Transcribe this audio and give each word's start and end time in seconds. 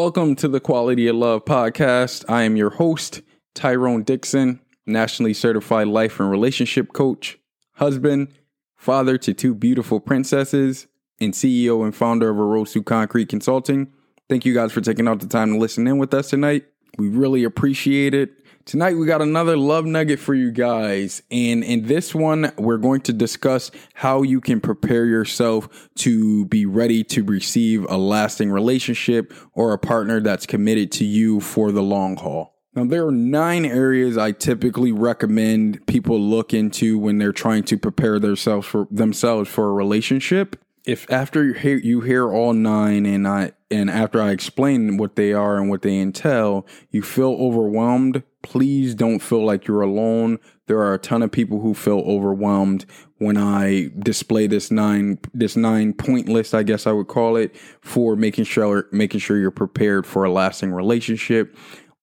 Welcome 0.00 0.36
to 0.36 0.46
the 0.46 0.60
Quality 0.60 1.08
of 1.08 1.16
Love 1.16 1.44
podcast. 1.44 2.24
I 2.28 2.44
am 2.44 2.54
your 2.54 2.70
host, 2.70 3.20
Tyrone 3.56 4.04
Dixon, 4.04 4.60
nationally 4.86 5.34
certified 5.34 5.88
life 5.88 6.20
and 6.20 6.30
relationship 6.30 6.92
coach, 6.92 7.36
husband, 7.72 8.28
father 8.76 9.18
to 9.18 9.34
two 9.34 9.56
beautiful 9.56 9.98
princesses, 9.98 10.86
and 11.20 11.32
CEO 11.32 11.82
and 11.82 11.96
founder 11.96 12.30
of 12.30 12.36
Arosu 12.36 12.84
Concrete 12.84 13.28
Consulting. 13.28 13.92
Thank 14.28 14.46
you 14.46 14.54
guys 14.54 14.70
for 14.70 14.80
taking 14.80 15.08
out 15.08 15.18
the 15.18 15.26
time 15.26 15.54
to 15.54 15.58
listen 15.58 15.88
in 15.88 15.98
with 15.98 16.14
us 16.14 16.30
tonight. 16.30 16.66
We 16.96 17.08
really 17.08 17.42
appreciate 17.42 18.14
it. 18.14 18.30
Tonight 18.68 18.98
we 18.98 19.06
got 19.06 19.22
another 19.22 19.56
love 19.56 19.86
nugget 19.86 20.18
for 20.18 20.34
you 20.34 20.50
guys. 20.50 21.22
And 21.30 21.64
in 21.64 21.86
this 21.86 22.14
one, 22.14 22.52
we're 22.58 22.76
going 22.76 23.00
to 23.00 23.14
discuss 23.14 23.70
how 23.94 24.20
you 24.20 24.42
can 24.42 24.60
prepare 24.60 25.06
yourself 25.06 25.88
to 26.00 26.44
be 26.44 26.66
ready 26.66 27.02
to 27.04 27.24
receive 27.24 27.86
a 27.88 27.96
lasting 27.96 28.50
relationship 28.50 29.32
or 29.54 29.72
a 29.72 29.78
partner 29.78 30.20
that's 30.20 30.44
committed 30.44 30.92
to 30.92 31.06
you 31.06 31.40
for 31.40 31.72
the 31.72 31.82
long 31.82 32.18
haul. 32.18 32.58
Now, 32.74 32.84
there 32.84 33.06
are 33.06 33.10
nine 33.10 33.64
areas 33.64 34.18
I 34.18 34.32
typically 34.32 34.92
recommend 34.92 35.86
people 35.86 36.20
look 36.20 36.52
into 36.52 36.98
when 36.98 37.16
they're 37.16 37.32
trying 37.32 37.62
to 37.62 37.78
prepare 37.78 38.18
themselves 38.18 38.66
for 38.66 38.86
themselves 38.90 39.48
for 39.48 39.70
a 39.70 39.72
relationship 39.72 40.62
if 40.88 41.10
after 41.10 41.44
you 41.44 41.52
hear, 41.52 41.76
you 41.76 42.00
hear 42.00 42.32
all 42.32 42.54
nine 42.54 43.04
and 43.04 43.28
I 43.28 43.52
and 43.70 43.90
after 43.90 44.22
I 44.22 44.30
explain 44.30 44.96
what 44.96 45.16
they 45.16 45.34
are 45.34 45.58
and 45.58 45.68
what 45.68 45.82
they 45.82 45.98
entail, 45.98 46.66
you 46.90 47.02
feel 47.02 47.36
overwhelmed, 47.38 48.22
please 48.42 48.94
don't 48.94 49.20
feel 49.20 49.44
like 49.44 49.66
you're 49.66 49.82
alone. 49.82 50.38
There 50.66 50.78
are 50.78 50.94
a 50.94 50.98
ton 50.98 51.22
of 51.22 51.32
people 51.32 51.60
who 51.60 51.74
feel 51.74 52.00
overwhelmed 52.00 52.86
when 53.18 53.36
I 53.36 53.90
display 53.98 54.46
this 54.46 54.70
nine 54.70 55.18
this 55.34 55.56
nine 55.56 55.92
point 55.92 56.28
list, 56.28 56.54
I 56.54 56.62
guess 56.62 56.86
I 56.86 56.92
would 56.92 57.08
call 57.08 57.36
it, 57.36 57.56
for 57.80 58.16
making 58.16 58.44
sure 58.44 58.86
making 58.92 59.20
sure 59.20 59.38
you're 59.38 59.50
prepared 59.50 60.06
for 60.06 60.24
a 60.24 60.30
lasting 60.30 60.72
relationship. 60.72 61.56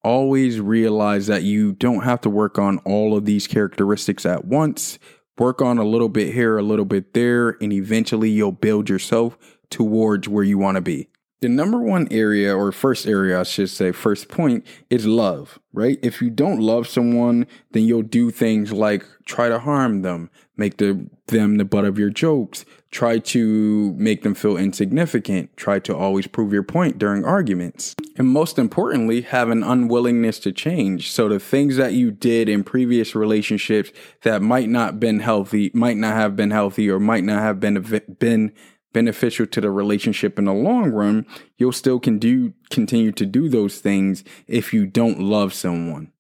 Always 0.04 0.60
realize 0.60 1.28
that 1.28 1.44
you 1.44 1.74
don't 1.74 2.04
have 2.04 2.22
to 2.22 2.30
work 2.30 2.60
on 2.60 2.78
all 2.80 3.18
of 3.18 3.26
these 3.26 3.48
characteristics 3.48 4.26
at 4.26 4.46
once 4.46 5.00
work 5.38 5.62
on 5.62 5.78
a 5.78 5.84
little 5.84 6.10
bit 6.10 6.34
here, 6.34 6.58
a 6.58 6.64
little 6.64 6.86
bit 6.86 7.14
there, 7.14 7.58
and 7.62 7.74
eventually 7.74 8.30
you'll 8.30 8.52
build 8.52 8.90
yourself 8.90 9.38
towards 9.70 10.28
where 10.28 10.44
you 10.44 10.58
want 10.58 10.76
to 10.76 10.82
be. 10.82 11.10
The 11.42 11.50
number 11.50 11.80
one 11.80 12.08
area, 12.12 12.56
or 12.56 12.72
first 12.72 13.06
area, 13.06 13.40
I 13.40 13.44
should 13.44 13.70
say, 13.70 13.92
first 13.92 14.30
point 14.30 14.66
is 14.90 15.06
love, 15.06 15.60
right? 15.74 16.00
If 16.02 16.22
you 16.22 16.30
don't 16.30 16.60
love 16.60 16.88
someone, 16.88 17.46
then 17.72 17.84
you'll 17.84 18.04
do 18.04 18.32
things 18.32 18.72
like 18.72 19.06
try 19.26 19.50
to 19.50 19.60
harm 19.60 20.02
them, 20.02 20.30
make 20.56 20.78
the, 20.78 21.10
them 21.28 21.58
the 21.58 21.66
butt 21.66 21.84
of 21.84 22.00
your 22.00 22.10
jokes, 22.10 22.64
try 22.90 23.20
to 23.20 23.94
make 23.98 24.24
them 24.24 24.34
feel 24.34 24.56
insignificant, 24.56 25.56
try 25.58 25.78
to 25.80 25.96
always 25.96 26.28
prove 26.28 26.54
your 26.54 26.64
point 26.64 26.98
during 26.98 27.26
arguments. 27.26 27.96
And 28.16 28.30
most 28.30 28.58
importantly, 28.58 29.22
have 29.22 29.50
an 29.50 29.62
unwillingness 29.62 30.40
to 30.40 30.54
change. 30.54 31.12
So 31.12 31.28
the 31.28 31.40
things 31.40 31.76
that 31.76 31.94
you 31.94 32.12
did 32.12 32.48
in 32.48 32.64
previous 32.64 33.14
relationships 33.14 33.92
that 34.22 34.42
might 34.42 34.70
not 34.70 35.00
been 35.00 35.20
healthy, 35.20 35.72
might 35.74 35.98
not 35.98 36.14
have 36.14 36.38
been 36.38 36.52
healthy 36.52 36.90
or 36.90 37.00
might 37.00 37.26
not 37.26 37.42
have 37.42 37.60
been, 37.60 37.82
been 38.20 38.54
beneficial 38.96 39.46
to 39.46 39.60
the 39.60 39.70
relationship 39.70 40.40
in 40.40 40.46
the 40.46 40.54
long 40.54 40.90
run, 40.90 41.26
you'll 41.58 41.74
still 41.74 42.00
can 42.00 42.18
do 42.18 42.54
continue 42.70 43.12
to 43.12 43.26
do 43.26 43.50
those 43.50 43.80
things 43.80 44.24
if 44.48 44.74
you 44.74 44.86
don't 44.86 45.20
love 45.20 45.54
someone. 45.54 46.14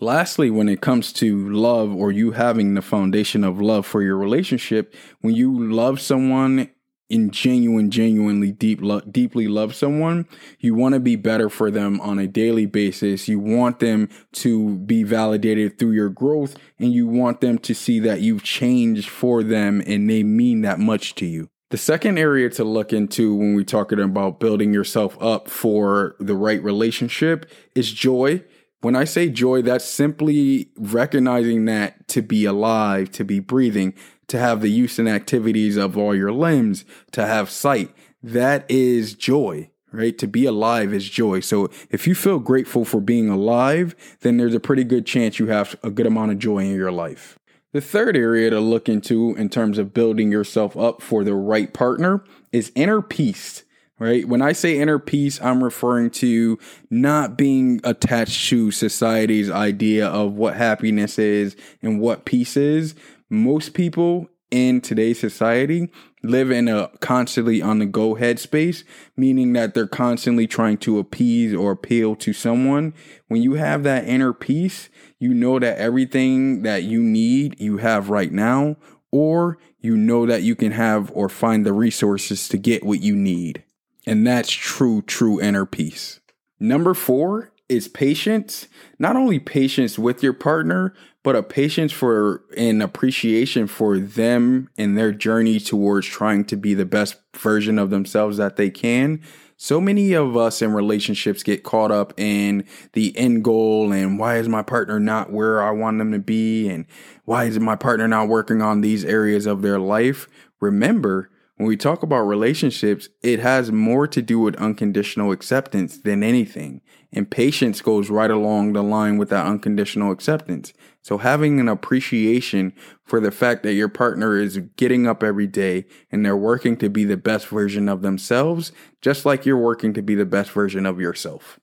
Lastly, 0.00 0.50
when 0.50 0.66
it 0.70 0.80
comes 0.80 1.12
to 1.14 1.50
love 1.50 1.94
or 1.94 2.10
you 2.10 2.30
having 2.30 2.72
the 2.72 2.80
foundation 2.80 3.44
of 3.44 3.60
love 3.60 3.84
for 3.84 4.02
your 4.02 4.16
relationship, 4.16 4.94
when 5.20 5.34
you 5.34 5.70
love 5.70 6.00
someone 6.00 6.70
in 7.10 7.30
genuine, 7.30 7.90
genuinely 7.90 8.50
deep, 8.50 8.80
lo- 8.80 9.00
deeply 9.00 9.46
love 9.46 9.74
someone, 9.74 10.26
you 10.58 10.74
want 10.74 10.94
to 10.94 11.00
be 11.00 11.16
better 11.16 11.50
for 11.50 11.70
them 11.70 12.00
on 12.00 12.18
a 12.18 12.26
daily 12.26 12.64
basis. 12.64 13.28
You 13.28 13.38
want 13.40 13.78
them 13.78 14.08
to 14.32 14.76
be 14.78 15.02
validated 15.02 15.78
through 15.78 15.92
your 15.92 16.08
growth 16.08 16.56
and 16.78 16.92
you 16.92 17.06
want 17.06 17.42
them 17.42 17.58
to 17.58 17.74
see 17.74 18.00
that 18.00 18.22
you've 18.22 18.42
changed 18.42 19.06
for 19.06 19.42
them 19.42 19.82
and 19.86 20.08
they 20.08 20.22
mean 20.22 20.62
that 20.62 20.80
much 20.80 21.14
to 21.16 21.26
you. 21.26 21.50
The 21.70 21.76
second 21.76 22.16
area 22.16 22.48
to 22.50 22.64
look 22.64 22.92
into 22.92 23.34
when 23.34 23.54
we're 23.54 23.64
talking 23.64 23.98
about 23.98 24.38
building 24.38 24.72
yourself 24.72 25.20
up 25.20 25.48
for 25.48 26.14
the 26.20 26.36
right 26.36 26.62
relationship 26.62 27.50
is 27.74 27.90
joy. 27.90 28.44
When 28.82 28.94
I 28.94 29.02
say 29.02 29.28
joy, 29.28 29.62
that's 29.62 29.84
simply 29.84 30.70
recognizing 30.76 31.64
that 31.64 32.06
to 32.08 32.22
be 32.22 32.44
alive, 32.44 33.10
to 33.12 33.24
be 33.24 33.40
breathing, 33.40 33.94
to 34.28 34.38
have 34.38 34.60
the 34.60 34.68
use 34.68 35.00
and 35.00 35.08
activities 35.08 35.76
of 35.76 35.98
all 35.98 36.14
your 36.14 36.30
limbs, 36.30 36.84
to 37.10 37.26
have 37.26 37.50
sight. 37.50 37.92
That 38.22 38.64
is 38.70 39.14
joy, 39.14 39.70
right? 39.90 40.16
To 40.18 40.28
be 40.28 40.46
alive 40.46 40.94
is 40.94 41.08
joy. 41.08 41.40
So 41.40 41.68
if 41.90 42.06
you 42.06 42.14
feel 42.14 42.38
grateful 42.38 42.84
for 42.84 43.00
being 43.00 43.28
alive, 43.28 43.96
then 44.20 44.36
there's 44.36 44.54
a 44.54 44.60
pretty 44.60 44.84
good 44.84 45.04
chance 45.04 45.40
you 45.40 45.48
have 45.48 45.74
a 45.82 45.90
good 45.90 46.06
amount 46.06 46.30
of 46.30 46.38
joy 46.38 46.58
in 46.58 46.76
your 46.76 46.92
life. 46.92 47.40
The 47.76 47.82
third 47.82 48.16
area 48.16 48.48
to 48.48 48.58
look 48.58 48.88
into 48.88 49.34
in 49.34 49.50
terms 49.50 49.76
of 49.76 49.92
building 49.92 50.32
yourself 50.32 50.78
up 50.78 51.02
for 51.02 51.24
the 51.24 51.34
right 51.34 51.70
partner 51.74 52.24
is 52.50 52.72
inner 52.74 53.02
peace, 53.02 53.64
right? 53.98 54.26
When 54.26 54.40
I 54.40 54.52
say 54.52 54.78
inner 54.78 54.98
peace, 54.98 55.38
I'm 55.42 55.62
referring 55.62 56.08
to 56.12 56.58
not 56.88 57.36
being 57.36 57.82
attached 57.84 58.48
to 58.48 58.70
society's 58.70 59.50
idea 59.50 60.06
of 60.06 60.32
what 60.32 60.56
happiness 60.56 61.18
is 61.18 61.54
and 61.82 62.00
what 62.00 62.24
peace 62.24 62.56
is. 62.56 62.94
Most 63.28 63.74
people 63.74 64.30
in 64.50 64.80
today's 64.80 65.18
society 65.18 65.90
live 66.22 66.50
in 66.50 66.68
a 66.68 66.88
constantly 67.00 67.62
on 67.62 67.78
the 67.78 67.86
go 67.86 68.14
headspace, 68.14 68.84
meaning 69.16 69.52
that 69.52 69.74
they're 69.74 69.86
constantly 69.86 70.46
trying 70.46 70.78
to 70.78 70.98
appease 70.98 71.54
or 71.54 71.72
appeal 71.72 72.16
to 72.16 72.32
someone. 72.32 72.94
When 73.28 73.42
you 73.42 73.54
have 73.54 73.82
that 73.84 74.06
inner 74.06 74.32
peace, 74.32 74.88
you 75.18 75.32
know 75.32 75.58
that 75.58 75.78
everything 75.78 76.62
that 76.62 76.82
you 76.82 77.02
need 77.02 77.60
you 77.60 77.78
have 77.78 78.10
right 78.10 78.32
now, 78.32 78.76
or 79.10 79.58
you 79.80 79.96
know 79.96 80.26
that 80.26 80.42
you 80.42 80.54
can 80.54 80.72
have 80.72 81.10
or 81.14 81.28
find 81.28 81.64
the 81.64 81.72
resources 81.72 82.48
to 82.48 82.58
get 82.58 82.84
what 82.84 83.00
you 83.00 83.14
need. 83.14 83.62
And 84.06 84.26
that's 84.26 84.52
true, 84.52 85.02
true 85.02 85.40
inner 85.40 85.66
peace. 85.66 86.20
Number 86.58 86.94
four 86.94 87.52
is 87.68 87.88
patience. 87.88 88.68
Not 88.98 89.16
only 89.16 89.38
patience 89.38 89.98
with 89.98 90.22
your 90.22 90.32
partner, 90.32 90.94
but 91.22 91.36
a 91.36 91.42
patience 91.42 91.92
for 91.92 92.44
an 92.56 92.80
appreciation 92.80 93.66
for 93.66 93.98
them 93.98 94.70
and 94.78 94.96
their 94.96 95.12
journey 95.12 95.58
towards 95.58 96.06
trying 96.06 96.44
to 96.46 96.56
be 96.56 96.74
the 96.74 96.86
best 96.86 97.16
version 97.34 97.78
of 97.78 97.90
themselves 97.90 98.36
that 98.36 98.56
they 98.56 98.70
can 98.70 99.20
so 99.56 99.80
many 99.80 100.12
of 100.12 100.36
us 100.36 100.60
in 100.60 100.72
relationships 100.72 101.42
get 101.42 101.64
caught 101.64 101.90
up 101.90 102.12
in 102.18 102.64
the 102.92 103.16
end 103.16 103.42
goal 103.42 103.90
and 103.92 104.18
why 104.18 104.36
is 104.36 104.48
my 104.48 104.62
partner 104.62 105.00
not 105.00 105.32
where 105.32 105.62
I 105.62 105.70
want 105.70 105.98
them 105.98 106.12
to 106.12 106.18
be 106.18 106.68
and 106.68 106.84
why 107.24 107.44
is 107.44 107.58
my 107.58 107.76
partner 107.76 108.06
not 108.06 108.28
working 108.28 108.60
on 108.60 108.82
these 108.82 109.04
areas 109.04 109.46
of 109.46 109.62
their 109.62 109.78
life. 109.78 110.28
Remember, 110.60 111.30
when 111.56 111.66
we 111.66 111.76
talk 111.76 112.02
about 112.02 112.20
relationships, 112.20 113.08
it 113.22 113.40
has 113.40 113.72
more 113.72 114.06
to 114.06 114.20
do 114.20 114.38
with 114.38 114.56
unconditional 114.56 115.32
acceptance 115.32 115.96
than 115.98 116.22
anything. 116.22 116.82
And 117.12 117.30
patience 117.30 117.80
goes 117.80 118.10
right 118.10 118.30
along 118.30 118.72
the 118.72 118.82
line 118.82 119.16
with 119.16 119.30
that 119.30 119.46
unconditional 119.46 120.10
acceptance. 120.10 120.72
So 121.02 121.18
having 121.18 121.60
an 121.60 121.68
appreciation 121.68 122.72
for 123.04 123.20
the 123.20 123.30
fact 123.30 123.62
that 123.62 123.74
your 123.74 123.88
partner 123.88 124.36
is 124.36 124.58
getting 124.76 125.06
up 125.06 125.22
every 125.22 125.46
day 125.46 125.86
and 126.10 126.24
they're 126.24 126.36
working 126.36 126.76
to 126.78 126.88
be 126.88 127.04
the 127.04 127.16
best 127.16 127.46
version 127.46 127.88
of 127.88 128.02
themselves, 128.02 128.72
just 129.00 129.24
like 129.24 129.46
you're 129.46 129.56
working 129.56 129.94
to 129.94 130.02
be 130.02 130.14
the 130.14 130.26
best 130.26 130.50
version 130.50 130.84
of 130.84 131.00
yourself. 131.00 131.60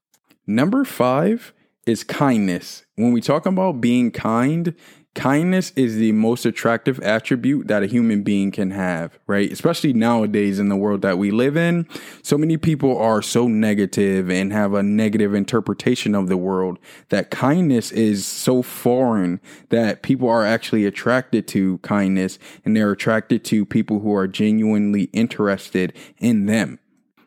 Number 0.48 0.86
five 0.86 1.54
is 1.86 2.04
kindness. 2.04 2.86
When 2.96 3.12
we 3.12 3.22
talk 3.22 3.46
about 3.46 3.81
being 3.81 4.12
kind, 4.12 4.75
kindness 5.15 5.71
is 5.75 5.98
the 5.98 6.12
most 6.12 6.45
attractive 6.45 7.00
attribute 7.01 7.68
that 7.68 7.83
a 7.83 7.88
human 7.88 8.24
being 8.24 8.51
can 8.51 8.71
have, 8.71 9.19
right? 9.27 9.51
Especially 9.51 9.94
nowadays 9.94 10.60
in 10.60 10.69
the 10.69 10.75
world 10.75 11.01
that 11.01 11.18
we 11.18 11.31
live 11.31 11.56
in. 11.56 11.88
So 12.21 12.38
many 12.38 12.57
people 12.57 12.98
are 12.98 13.21
so 13.21 13.48
negative 13.48 14.30
and 14.30 14.51
have 14.51 14.74
a 14.74 14.83
negative 14.83 15.33
interpretation 15.33 16.15
of 16.15 16.27
the 16.27 16.38
world 16.38 16.80
that 17.10 17.30
kindness 17.30 17.92
is 17.92 18.25
so 18.25 18.62
foreign 18.62 19.39
that 19.69 20.01
people 20.01 20.30
are 20.30 20.45
actually 20.45 20.86
attracted 20.86 21.48
to 21.50 21.77
kindness 21.80 22.39
and 22.65 22.75
they're 22.75 22.92
attracted 22.92 23.44
to 23.45 23.65
people 23.65 24.00
who 24.00 24.13
are 24.15 24.27
genuinely 24.27 25.04
interested 25.13 25.94
in 26.18 26.48
them. 26.48 26.80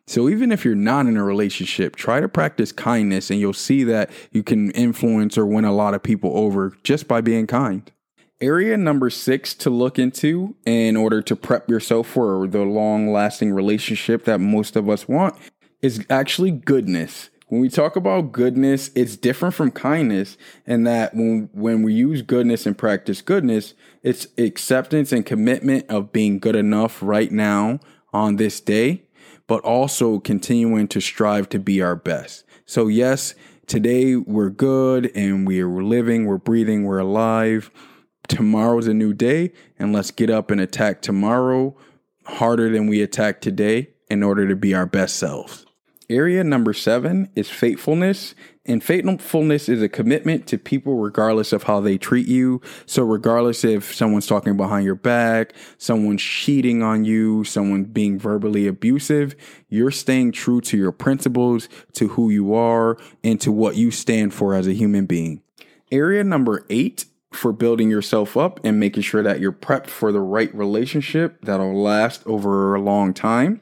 So 0.08 0.28
even 0.28 0.52
if 0.52 0.64
you're 0.64 0.76
not 0.76 1.06
in 1.06 1.16
a 1.16 1.24
relationship, 1.24 1.96
try 1.96 2.20
to 2.20 2.28
practice 2.28 2.70
kindness 2.70 3.28
and 3.30 3.40
you'll 3.40 3.52
see 3.52 3.82
that 3.84 4.10
you 4.30 4.44
can 4.44 4.70
influence 4.70 5.36
or 5.36 5.44
win 5.44 5.64
a 5.64 5.74
lot 5.74 5.94
of 5.94 6.02
people 6.02 6.36
over 6.36 6.76
just 6.84 7.08
by 7.08 7.20
being 7.20 7.46
kind. 7.46 7.90
Area 8.40 8.76
number 8.76 9.10
six 9.10 9.54
to 9.54 9.70
look 9.70 9.98
into 9.98 10.54
in 10.64 10.96
order 10.96 11.22
to 11.22 11.34
prep 11.34 11.68
yourself 11.68 12.06
for 12.06 12.46
the 12.46 12.62
long 12.62 13.10
lasting 13.10 13.52
relationship 13.52 14.24
that 14.26 14.38
most 14.38 14.76
of 14.76 14.88
us 14.88 15.08
want 15.08 15.34
is 15.82 16.04
actually 16.08 16.50
goodness. 16.52 17.30
When 17.48 17.60
we 17.60 17.68
talk 17.68 17.96
about 17.96 18.32
goodness, 18.32 18.90
it's 18.94 19.16
different 19.16 19.54
from 19.54 19.70
kindness 19.70 20.36
in 20.66 20.84
that 20.84 21.14
when 21.14 21.48
when 21.52 21.82
we 21.82 21.94
use 21.94 22.22
goodness 22.22 22.66
and 22.66 22.76
practice 22.76 23.22
goodness, 23.22 23.74
it's 24.02 24.26
acceptance 24.36 25.12
and 25.12 25.24
commitment 25.24 25.86
of 25.88 26.12
being 26.12 26.38
good 26.38 26.56
enough 26.56 27.02
right 27.02 27.30
now 27.32 27.80
on 28.12 28.36
this 28.36 28.60
day, 28.60 29.05
but 29.46 29.62
also 29.62 30.18
continuing 30.18 30.88
to 30.88 31.00
strive 31.00 31.48
to 31.50 31.58
be 31.58 31.80
our 31.80 31.96
best. 31.96 32.44
So 32.64 32.88
yes, 32.88 33.34
today 33.66 34.16
we're 34.16 34.50
good 34.50 35.10
and 35.14 35.46
we're 35.46 35.68
living, 35.68 36.26
we're 36.26 36.38
breathing, 36.38 36.84
we're 36.84 36.98
alive. 36.98 37.70
Tomorrow's 38.28 38.86
a 38.86 38.94
new 38.94 39.12
day 39.12 39.52
and 39.78 39.92
let's 39.92 40.10
get 40.10 40.30
up 40.30 40.50
and 40.50 40.60
attack 40.60 41.02
tomorrow 41.02 41.76
harder 42.24 42.70
than 42.70 42.86
we 42.86 43.02
attack 43.02 43.40
today 43.40 43.90
in 44.08 44.22
order 44.22 44.48
to 44.48 44.56
be 44.56 44.74
our 44.74 44.86
best 44.86 45.16
selves. 45.16 45.65
Area 46.08 46.44
number 46.44 46.72
seven 46.72 47.28
is 47.34 47.50
faithfulness. 47.50 48.34
And 48.64 48.82
faithfulness 48.82 49.68
is 49.68 49.82
a 49.82 49.88
commitment 49.88 50.46
to 50.48 50.58
people 50.58 50.96
regardless 50.96 51.52
of 51.52 51.64
how 51.64 51.80
they 51.80 51.98
treat 51.98 52.26
you. 52.26 52.60
So, 52.84 53.02
regardless 53.04 53.64
if 53.64 53.94
someone's 53.94 54.26
talking 54.26 54.56
behind 54.56 54.84
your 54.84 54.96
back, 54.96 55.52
someone's 55.78 56.22
cheating 56.22 56.82
on 56.82 57.04
you, 57.04 57.44
someone 57.44 57.84
being 57.84 58.18
verbally 58.18 58.66
abusive, 58.66 59.36
you're 59.68 59.92
staying 59.92 60.32
true 60.32 60.60
to 60.62 60.76
your 60.76 60.92
principles, 60.92 61.68
to 61.94 62.08
who 62.08 62.30
you 62.30 62.54
are, 62.54 62.98
and 63.22 63.40
to 63.40 63.52
what 63.52 63.76
you 63.76 63.90
stand 63.90 64.34
for 64.34 64.54
as 64.54 64.66
a 64.66 64.74
human 64.74 65.06
being. 65.06 65.42
Area 65.92 66.24
number 66.24 66.66
eight 66.68 67.04
for 67.32 67.52
building 67.52 67.90
yourself 67.90 68.36
up 68.36 68.58
and 68.64 68.80
making 68.80 69.02
sure 69.02 69.22
that 69.22 69.40
you're 69.40 69.52
prepped 69.52 69.88
for 69.88 70.10
the 70.10 70.20
right 70.20 70.52
relationship 70.54 71.38
that'll 71.42 71.80
last 71.80 72.26
over 72.26 72.74
a 72.74 72.80
long 72.80 73.12
time 73.12 73.60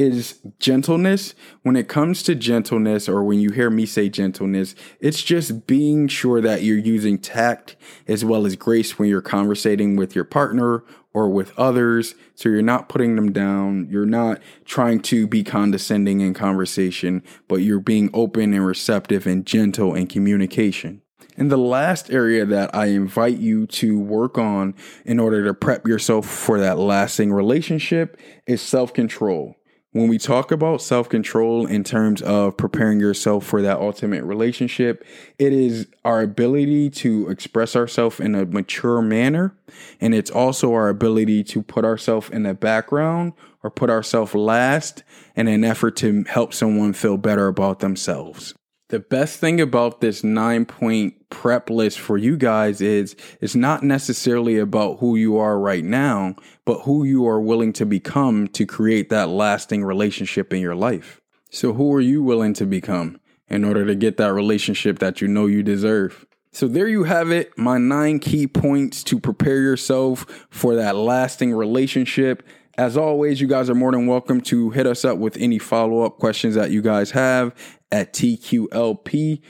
is 0.00 0.40
gentleness. 0.58 1.34
When 1.62 1.76
it 1.76 1.86
comes 1.86 2.22
to 2.22 2.34
gentleness, 2.34 3.06
or 3.06 3.22
when 3.22 3.38
you 3.38 3.50
hear 3.50 3.68
me 3.68 3.84
say 3.84 4.08
gentleness, 4.08 4.74
it's 4.98 5.22
just 5.22 5.66
being 5.66 6.08
sure 6.08 6.40
that 6.40 6.62
you're 6.62 6.78
using 6.78 7.18
tact 7.18 7.76
as 8.08 8.24
well 8.24 8.46
as 8.46 8.56
grace 8.56 8.98
when 8.98 9.10
you're 9.10 9.20
conversating 9.20 9.96
with 9.96 10.14
your 10.14 10.24
partner 10.24 10.84
or 11.12 11.28
with 11.28 11.56
others. 11.58 12.14
So 12.34 12.48
you're 12.48 12.62
not 12.62 12.88
putting 12.88 13.16
them 13.16 13.30
down. 13.30 13.88
You're 13.90 14.06
not 14.06 14.40
trying 14.64 15.00
to 15.02 15.26
be 15.26 15.44
condescending 15.44 16.22
in 16.22 16.32
conversation, 16.32 17.22
but 17.46 17.56
you're 17.56 17.78
being 17.78 18.08
open 18.14 18.54
and 18.54 18.64
receptive 18.64 19.26
and 19.26 19.44
gentle 19.44 19.94
in 19.94 20.06
communication. 20.06 21.02
And 21.36 21.50
the 21.50 21.58
last 21.58 22.10
area 22.10 22.46
that 22.46 22.74
I 22.74 22.86
invite 22.86 23.38
you 23.38 23.66
to 23.66 23.98
work 23.98 24.38
on 24.38 24.74
in 25.04 25.20
order 25.20 25.44
to 25.44 25.54
prep 25.54 25.86
yourself 25.86 26.26
for 26.26 26.58
that 26.58 26.78
lasting 26.78 27.32
relationship 27.32 28.18
is 28.46 28.62
self 28.62 28.94
control 28.94 29.56
when 29.92 30.08
we 30.08 30.18
talk 30.18 30.52
about 30.52 30.80
self 30.80 31.08
control 31.08 31.66
in 31.66 31.82
terms 31.82 32.22
of 32.22 32.56
preparing 32.56 33.00
yourself 33.00 33.44
for 33.44 33.60
that 33.62 33.78
ultimate 33.78 34.24
relationship, 34.24 35.04
it 35.38 35.52
is 35.52 35.86
our 36.04 36.22
ability 36.22 36.90
to 36.90 37.28
express 37.28 37.74
ourselves 37.74 38.20
in 38.20 38.34
a 38.34 38.46
mature 38.46 39.02
manner. 39.02 39.56
And 40.00 40.14
it's 40.14 40.30
also 40.30 40.72
our 40.74 40.88
ability 40.88 41.42
to 41.44 41.62
put 41.62 41.84
ourselves 41.84 42.30
in 42.30 42.44
the 42.44 42.54
background 42.54 43.32
or 43.62 43.70
put 43.70 43.90
ourselves 43.90 44.34
last 44.34 45.02
in 45.34 45.48
an 45.48 45.64
effort 45.64 45.96
to 45.96 46.24
help 46.24 46.54
someone 46.54 46.92
feel 46.92 47.16
better 47.16 47.48
about 47.48 47.80
themselves. 47.80 48.54
The 48.90 48.98
best 48.98 49.38
thing 49.38 49.60
about 49.60 50.00
this 50.00 50.24
nine 50.24 50.66
point 50.66 51.14
prep 51.30 51.70
list 51.70 52.00
for 52.00 52.18
you 52.18 52.36
guys 52.36 52.80
is 52.80 53.14
it's 53.40 53.54
not 53.54 53.84
necessarily 53.84 54.58
about 54.58 54.98
who 54.98 55.14
you 55.14 55.36
are 55.36 55.60
right 55.60 55.84
now, 55.84 56.34
but 56.64 56.80
who 56.80 57.04
you 57.04 57.24
are 57.28 57.40
willing 57.40 57.72
to 57.74 57.86
become 57.86 58.48
to 58.48 58.66
create 58.66 59.08
that 59.10 59.28
lasting 59.28 59.84
relationship 59.84 60.52
in 60.52 60.60
your 60.60 60.74
life. 60.74 61.20
So, 61.52 61.72
who 61.72 61.94
are 61.94 62.00
you 62.00 62.24
willing 62.24 62.52
to 62.54 62.66
become 62.66 63.20
in 63.48 63.62
order 63.62 63.86
to 63.86 63.94
get 63.94 64.16
that 64.16 64.32
relationship 64.32 64.98
that 64.98 65.20
you 65.20 65.28
know 65.28 65.46
you 65.46 65.62
deserve? 65.62 66.26
So, 66.50 66.66
there 66.66 66.88
you 66.88 67.04
have 67.04 67.30
it 67.30 67.56
my 67.56 67.78
nine 67.78 68.18
key 68.18 68.48
points 68.48 69.04
to 69.04 69.20
prepare 69.20 69.62
yourself 69.62 70.46
for 70.50 70.74
that 70.74 70.96
lasting 70.96 71.54
relationship. 71.54 72.42
As 72.76 72.96
always, 72.96 73.40
you 73.40 73.46
guys 73.46 73.68
are 73.68 73.74
more 73.74 73.92
than 73.92 74.06
welcome 74.06 74.40
to 74.42 74.70
hit 74.70 74.86
us 74.86 75.04
up 75.04 75.18
with 75.18 75.36
any 75.36 75.58
follow 75.58 76.02
up 76.02 76.18
questions 76.18 76.54
that 76.54 76.70
you 76.70 76.80
guys 76.82 77.10
have 77.10 77.54
at 77.92 78.12
TQLP20 78.12 79.42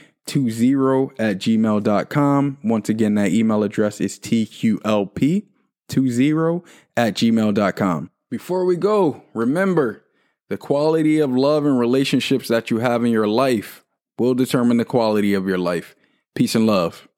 at 1.19 1.37
gmail.com. 1.37 2.57
Once 2.63 2.89
again, 2.89 3.15
that 3.15 3.31
email 3.31 3.63
address 3.63 3.99
is 4.01 4.19
TQLP20 4.19 6.63
at 6.95 7.15
gmail.com. 7.15 8.11
Before 8.29 8.65
we 8.65 8.75
go, 8.77 9.23
remember 9.33 10.05
the 10.49 10.57
quality 10.57 11.19
of 11.19 11.31
love 11.31 11.65
and 11.65 11.79
relationships 11.79 12.47
that 12.47 12.71
you 12.71 12.77
have 12.79 13.03
in 13.03 13.11
your 13.11 13.27
life 13.27 13.83
will 14.17 14.33
determine 14.33 14.77
the 14.77 14.85
quality 14.85 15.33
of 15.33 15.45
your 15.47 15.57
life. 15.57 15.95
Peace 16.35 16.55
and 16.55 16.65
love. 16.65 17.09